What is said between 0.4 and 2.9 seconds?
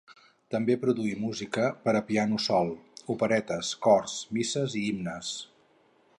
També produí música per a piano sol,